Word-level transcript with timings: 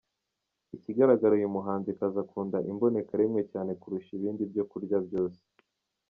Ikigaragara, 0.77 1.33
uyu 1.35 1.53
muhanzikazi 1.55 2.17
akunda 2.23 2.57
imboneka 2.71 3.11
rimwe 3.21 3.41
cyane 3.51 3.71
kurusha 3.81 4.09
ibindi 4.17 4.41
byo 4.51 4.63
kurya 4.71 4.97
byose!. 5.07 5.41